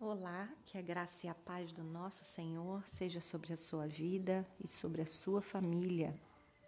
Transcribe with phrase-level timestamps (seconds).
[0.00, 4.46] Olá, que a graça e a paz do nosso Senhor seja sobre a sua vida
[4.62, 6.14] e sobre a sua família,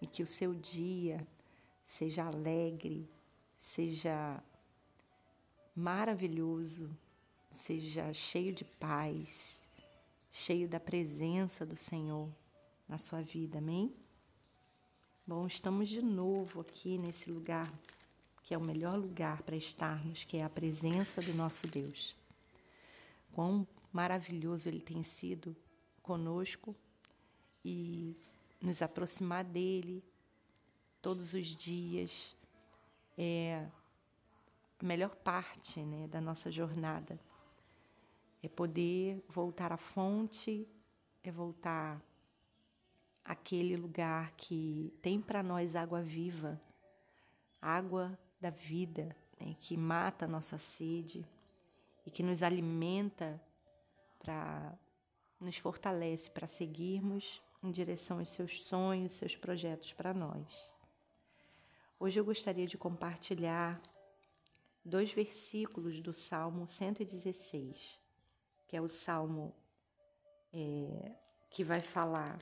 [0.03, 1.25] e que o seu dia
[1.87, 3.09] seja alegre,
[3.57, 4.43] seja
[5.77, 6.91] maravilhoso,
[7.49, 9.69] seja cheio de paz,
[10.33, 12.29] cheio da presença do Senhor
[12.89, 13.95] na sua vida, amém?
[15.25, 17.73] Bom, estamos de novo aqui nesse lugar
[18.43, 22.19] que é o melhor lugar para estarmos, que é a presença do nosso Deus
[23.33, 25.57] quão maravilhoso Ele tem sido
[26.03, 26.75] conosco
[27.65, 28.17] e
[28.61, 30.05] nos aproximar dele
[31.01, 32.37] todos os dias
[33.17, 33.67] é
[34.81, 37.19] a melhor parte né, da nossa jornada.
[38.43, 40.67] É poder voltar à fonte,
[41.23, 42.01] é voltar
[43.25, 46.61] àquele lugar que tem para nós água viva,
[47.61, 51.27] água da vida, né, que mata a nossa sede
[52.07, 53.41] e que nos alimenta
[54.19, 54.79] para
[55.41, 60.71] nos fortalece para seguirmos em direção aos seus sonhos, seus projetos para nós.
[61.99, 63.81] Hoje eu gostaria de compartilhar
[64.85, 67.99] dois versículos do Salmo 116,
[68.69, 69.55] que é o salmo
[70.53, 71.13] é,
[71.51, 72.39] que vai falar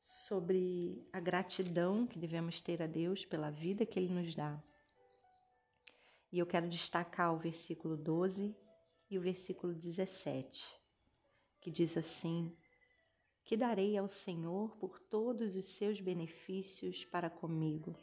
[0.00, 4.60] sobre a gratidão que devemos ter a Deus pela vida que Ele nos dá
[6.32, 8.56] e eu quero destacar o versículo 12
[9.10, 10.66] e o versículo 17,
[11.60, 12.56] que diz assim:
[13.44, 17.94] Que darei ao Senhor por todos os seus benefícios para comigo.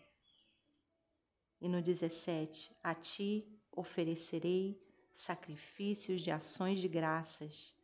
[1.59, 4.79] E no 17, a ti oferecerei
[5.15, 7.75] sacrifícios de ações de graças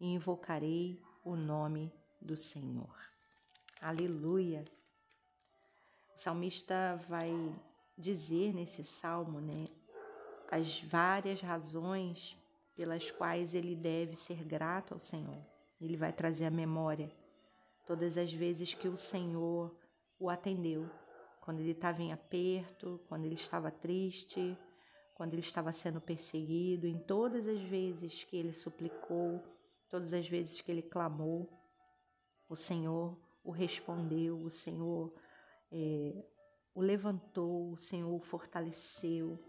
[0.00, 2.94] e invocarei o nome do Senhor.
[3.80, 4.64] Aleluia!
[6.14, 7.32] O salmista vai
[7.96, 9.66] dizer nesse salmo, né,
[10.52, 12.36] as várias razões
[12.76, 15.42] pelas quais ele deve ser grato ao Senhor.
[15.80, 17.10] Ele vai trazer à memória
[17.86, 19.74] todas as vezes que o Senhor
[20.18, 20.90] o atendeu,
[21.40, 24.54] quando ele estava em aperto, quando ele estava triste,
[25.14, 29.42] quando ele estava sendo perseguido, em todas as vezes que ele suplicou,
[29.88, 31.48] todas as vezes que ele clamou,
[32.46, 35.14] o Senhor o respondeu, o Senhor
[35.70, 36.22] é,
[36.74, 39.42] o levantou, o Senhor o fortaleceu,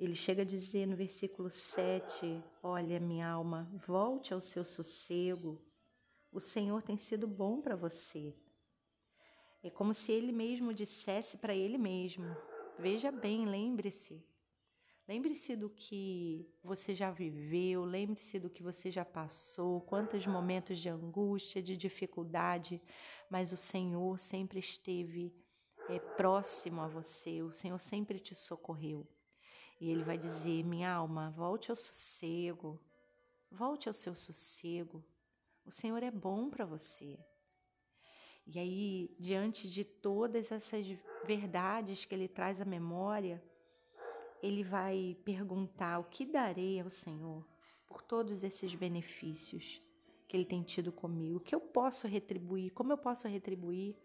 [0.00, 5.60] ele chega a dizer no versículo 7: Olha, minha alma, volte ao seu sossego.
[6.32, 8.34] O Senhor tem sido bom para você.
[9.62, 12.34] É como se ele mesmo dissesse para ele mesmo:
[12.78, 14.24] Veja bem, lembre-se.
[15.06, 20.88] Lembre-se do que você já viveu, lembre-se do que você já passou, quantos momentos de
[20.88, 22.80] angústia, de dificuldade,
[23.28, 25.34] mas o Senhor sempre esteve
[25.90, 29.06] é, próximo a você, o Senhor sempre te socorreu.
[29.80, 32.78] E ele vai dizer: Minha alma, volte ao sossego,
[33.50, 35.02] volte ao seu sossego.
[35.64, 37.18] O Senhor é bom para você.
[38.46, 40.86] E aí, diante de todas essas
[41.24, 43.42] verdades que ele traz à memória,
[44.42, 47.46] ele vai perguntar: O que darei ao Senhor
[47.86, 49.80] por todos esses benefícios
[50.28, 51.38] que ele tem tido comigo?
[51.38, 52.72] O que eu posso retribuir?
[52.72, 53.96] Como eu posso retribuir?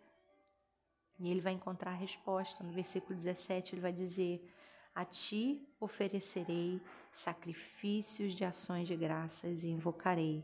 [1.20, 2.64] E ele vai encontrar a resposta.
[2.64, 4.48] No versículo 17, ele vai dizer:
[4.96, 10.44] a ti oferecerei sacrifícios de ações de graças e invocarei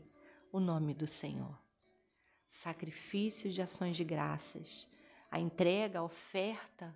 [0.52, 1.58] o nome do Senhor.
[2.50, 4.86] Sacrifícios de ações de graças.
[5.30, 6.94] A entrega, a oferta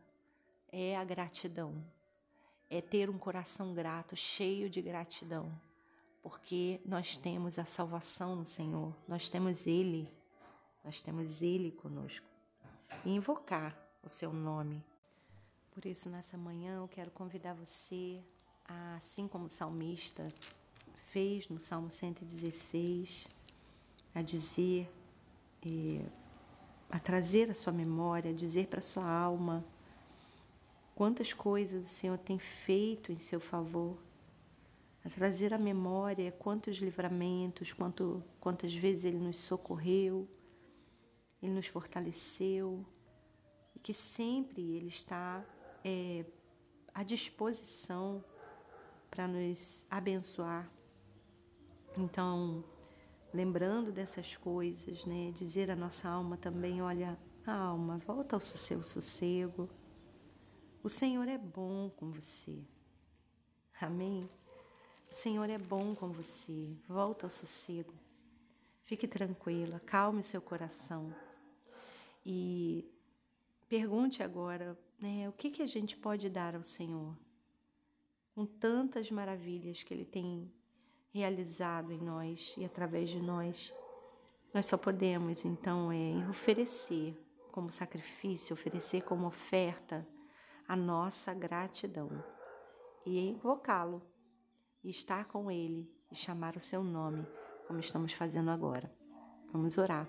[0.71, 1.83] é a gratidão.
[2.69, 5.51] É ter um coração grato, cheio de gratidão,
[6.23, 10.13] porque nós temos a salvação no Senhor, nós temos Ele,
[10.85, 12.27] nós temos Ele conosco.
[13.05, 14.85] E invocar o seu nome
[15.77, 18.19] por isso, nessa manhã, eu quero convidar você,
[18.65, 20.27] a, assim como o salmista
[21.13, 23.29] fez no Salmo 116,
[24.15, 24.91] a dizer,
[25.61, 26.03] é,
[26.89, 29.63] a trazer a sua memória, a dizer para a sua alma
[30.95, 33.99] quantas coisas o Senhor tem feito em seu favor,
[35.05, 40.27] a trazer à memória quantos livramentos, quanto, quantas vezes Ele nos socorreu,
[41.43, 42.83] Ele nos fortaleceu,
[43.75, 45.45] e que sempre Ele está
[45.89, 46.25] é,
[46.93, 48.25] à disposição
[49.09, 50.69] para nos abençoar.
[51.97, 52.65] Então,
[53.33, 57.17] lembrando dessas coisas, né, dizer à nossa alma também, olha,
[57.47, 59.71] alma, volta ao seu sossego.
[60.83, 62.65] O Senhor é bom com você.
[63.81, 64.19] Amém?
[65.09, 66.77] O Senhor é bom com você.
[66.89, 67.93] Volta ao sossego.
[68.85, 71.15] Fique tranquila, calme seu coração.
[72.25, 72.85] E
[73.69, 75.29] pergunte agora né?
[75.29, 77.17] O que, que a gente pode dar ao Senhor?
[78.35, 80.53] Com tantas maravilhas que Ele tem
[81.13, 83.73] realizado em nós e através de nós.
[84.53, 87.17] Nós só podemos, então, é oferecer
[87.53, 90.07] como sacrifício, oferecer como oferta
[90.69, 92.11] a nossa gratidão
[93.05, 94.03] e invocá-lo
[94.83, 97.27] e estar com ele e chamar o seu nome,
[97.67, 98.93] como estamos fazendo agora.
[99.53, 100.09] Vamos orar.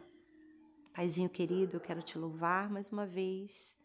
[0.98, 3.78] Paizinho querido, eu quero te louvar mais uma vez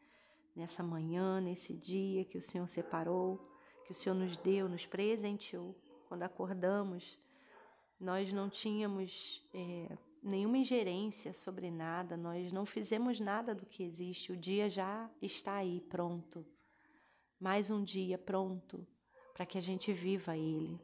[0.57, 3.39] nessa manhã, nesse dia que o Senhor separou,
[3.85, 5.77] que o Senhor nos deu, nos presenteou.
[6.09, 7.19] Quando acordamos,
[8.01, 14.33] nós não tínhamos é, nenhuma ingerência sobre nada, nós não fizemos nada do que existe,
[14.33, 16.47] o dia já está aí pronto.
[17.39, 18.87] Mais um dia pronto
[19.35, 20.81] para que a gente viva ele.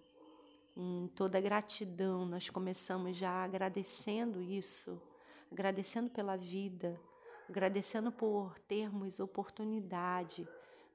[0.75, 5.01] Com toda gratidão, nós começamos já agradecendo isso,
[5.50, 7.00] agradecendo pela vida,
[7.49, 10.47] agradecendo por termos oportunidade,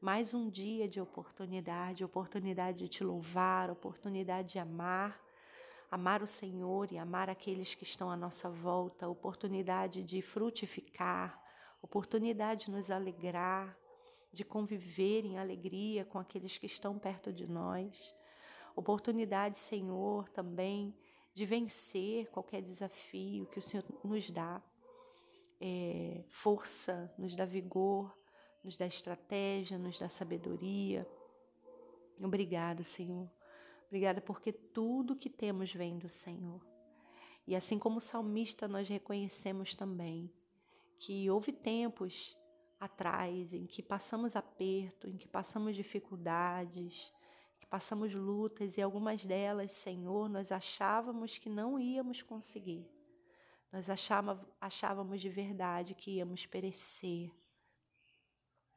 [0.02, 5.24] mais um dia de oportunidade, oportunidade de te louvar, oportunidade de amar
[5.94, 11.40] amar o Senhor e amar aqueles que estão à nossa volta, oportunidade de frutificar,
[11.84, 13.78] oportunidade de nos alegrar,
[14.32, 18.16] de conviver em alegria com aqueles que estão perto de nós,
[18.76, 20.96] oportunidade, Senhor, também
[21.34, 24.62] de vencer qualquer desafio que o Senhor nos dá,
[25.60, 28.16] é, força, nos dá vigor,
[28.64, 31.08] nos dá estratégia, nos dá sabedoria.
[32.22, 33.30] Obrigada, Senhor
[33.94, 36.60] Obrigada porque tudo que temos vem do Senhor.
[37.46, 40.34] E assim como o salmista, nós reconhecemos também
[40.98, 42.36] que houve tempos
[42.80, 47.14] atrás em que passamos aperto, em que passamos dificuldades,
[47.74, 52.88] passamos lutas e algumas delas, Senhor, nós achávamos que não íamos conseguir.
[53.72, 57.32] Nós achávamos, de verdade que íamos perecer,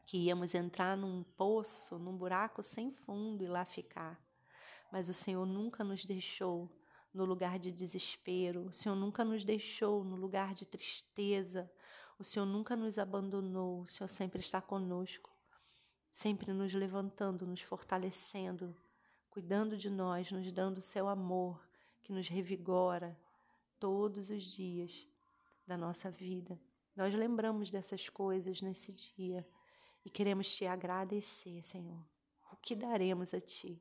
[0.07, 4.19] que íamos entrar num poço, num buraco sem fundo e lá ficar
[4.91, 6.71] mas o Senhor nunca nos deixou
[7.13, 11.71] no lugar de desespero, o Senhor nunca nos deixou no lugar de tristeza,
[12.19, 15.31] o Senhor nunca nos abandonou, o Senhor sempre está conosco,
[16.11, 18.75] sempre nos levantando, nos fortalecendo,
[19.37, 21.63] cuidando de nós, nos dando o seu amor
[22.03, 23.15] que nos revigora
[23.79, 25.07] todos os dias
[25.67, 26.59] da nossa vida.
[26.97, 29.47] Nós lembramos dessas coisas nesse dia
[30.03, 32.03] e queremos te agradecer, Senhor.
[32.51, 33.79] O que daremos a Ti?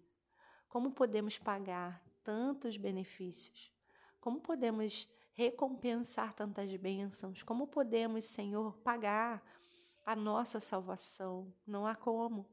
[0.67, 3.71] Como podemos pagar tantos benefícios?
[4.19, 7.43] Como podemos recompensar tantas bênçãos?
[7.43, 9.41] Como podemos, Senhor, pagar
[10.05, 11.55] a nossa salvação?
[11.65, 12.45] Não há como.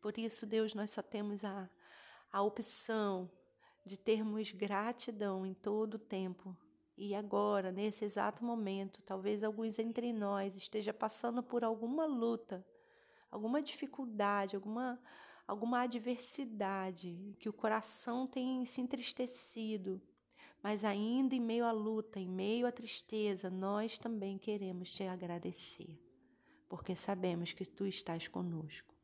[0.00, 1.70] Por isso, Deus, nós só temos a,
[2.36, 3.30] a opção
[3.82, 6.54] de termos gratidão em todo o tempo.
[6.94, 12.62] E agora, nesse exato momento, talvez alguns entre nós esteja passando por alguma luta,
[13.30, 15.00] alguma dificuldade, alguma
[15.46, 20.02] alguma adversidade, que o coração tem se entristecido,
[20.62, 25.98] mas ainda em meio à luta, em meio à tristeza, nós também queremos te agradecer,
[26.68, 28.95] porque sabemos que tu estás conosco.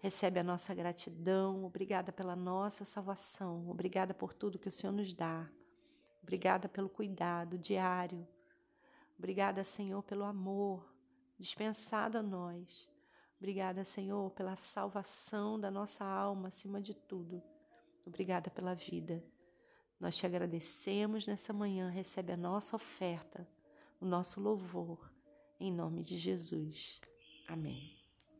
[0.00, 5.12] Recebe a nossa gratidão, obrigada pela nossa salvação, obrigada por tudo que o Senhor nos
[5.14, 5.50] dá,
[6.22, 8.26] obrigada pelo cuidado diário,
[9.18, 10.96] obrigada, Senhor, pelo amor
[11.38, 12.88] dispensado a nós.
[13.38, 17.42] Obrigada, Senhor, pela salvação da nossa alma acima de tudo.
[18.06, 19.22] Obrigada pela vida.
[20.00, 21.88] Nós te agradecemos nessa manhã.
[21.88, 23.46] Recebe a nossa oferta,
[24.00, 25.12] o nosso louvor,
[25.60, 27.00] em nome de Jesus.
[27.46, 27.95] Amém.